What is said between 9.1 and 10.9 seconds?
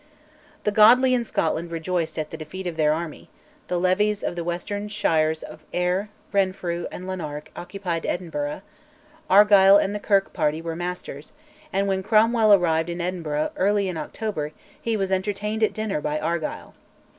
Argyll and the Kirk party were